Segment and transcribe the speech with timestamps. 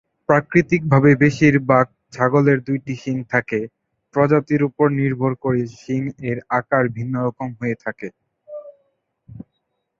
[0.29, 3.59] প্রাকৃতিকভাবে বেশিরভাগ ছাগলের দুইটি শিং থাকে,
[4.15, 8.07] প্রজাতির উপর নির্ভর করে শিং-এর আকার ভিন্ন রকম হয়ে থাকে।